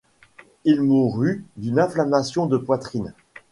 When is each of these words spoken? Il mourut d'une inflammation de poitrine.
Il 0.63 0.81
mourut 0.81 1.45
d'une 1.57 1.77
inflammation 1.77 2.47
de 2.47 2.57
poitrine. 2.57 3.13